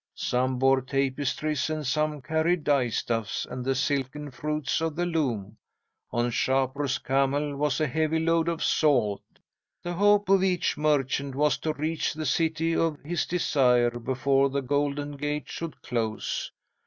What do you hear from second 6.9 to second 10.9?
camel was a heavy load of salt. "'The hope of each